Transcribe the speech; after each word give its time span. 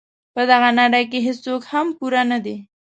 په 0.35 0.41
دغه 0.51 0.69
نړۍ 0.79 1.03
کې 1.11 1.19
هیڅوک 1.27 1.61
هم 1.71 1.87
پوره 1.97 2.21
نه 2.31 2.37
دي. 2.45 2.57